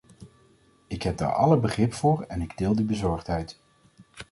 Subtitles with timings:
[0.87, 3.59] Ik heb daar alle begrip voor en ik deel die bezorgdheid.